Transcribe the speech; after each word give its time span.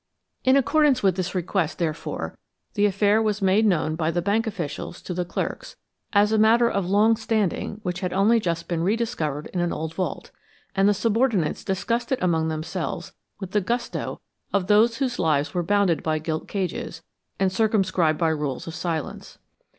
In 0.43 0.57
accordance 0.57 1.03
with 1.03 1.15
this 1.15 1.35
request, 1.35 1.77
therefore, 1.77 2.35
the 2.73 2.87
affair 2.87 3.21
was 3.21 3.39
made 3.39 3.67
known 3.67 3.95
by 3.95 4.09
the 4.09 4.19
bank 4.19 4.47
officials 4.47 4.99
to 5.03 5.13
the 5.13 5.23
clerks 5.23 5.75
as 6.11 6.31
a 6.31 6.39
matter 6.39 6.67
of 6.67 6.89
long 6.89 7.15
standing 7.15 7.79
which 7.83 7.99
had 7.99 8.11
only 8.11 8.39
just 8.39 8.67
been 8.67 8.81
rediscovered 8.81 9.45
in 9.53 9.59
an 9.59 9.71
old 9.71 9.93
vault, 9.93 10.31
and 10.75 10.89
the 10.89 10.95
subordinates 10.95 11.63
discussed 11.63 12.11
it 12.11 12.17
among 12.19 12.47
themselves 12.47 13.13
with 13.39 13.51
the 13.51 13.61
gusto 13.61 14.19
of 14.51 14.65
those 14.65 14.97
whose 14.97 15.19
lives 15.19 15.53
were 15.53 15.61
bounded 15.61 16.01
by 16.01 16.17
gilt 16.17 16.47
cages, 16.47 17.03
and 17.39 17.51
circumscribed 17.51 18.17
by 18.17 18.29
rules 18.29 18.65
of 18.65 18.73
silence. 18.73 19.37